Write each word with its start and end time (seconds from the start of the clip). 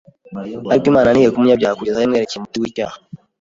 Ariko 0.71 0.85
Imana 0.91 1.09
ntireka 1.11 1.35
umunyabyaha 1.37 1.77
kugeza 1.79 1.97
aho 1.99 2.05
imwerekeye 2.07 2.37
umuti 2.39 2.57
w’icyaha. 2.61 2.97